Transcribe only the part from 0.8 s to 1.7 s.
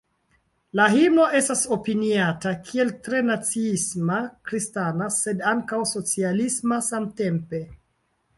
himno estas